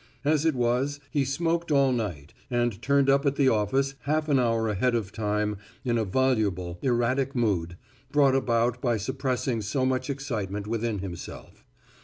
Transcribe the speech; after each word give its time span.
As 0.25 0.45
it 0.45 0.55
was, 0.55 0.99
he 1.11 1.23
smoked 1.23 1.71
all 1.71 1.91
night 1.91 2.33
and 2.49 2.81
turned 2.81 3.07
up 3.07 3.23
at 3.23 3.35
the 3.35 3.49
office 3.49 3.93
half 4.05 4.27
an 4.29 4.39
hour 4.39 4.67
ahead 4.67 4.95
of 4.95 5.11
time 5.11 5.57
in 5.85 5.99
a 5.99 6.03
voluble, 6.05 6.79
erratic 6.81 7.35
mood, 7.35 7.77
brought 8.11 8.33
about 8.33 8.81
by 8.81 8.97
suppressing 8.97 9.61
so 9.61 9.85
much 9.85 10.09
excitement 10.09 10.65
within 10.65 10.97
himself. 10.97 11.63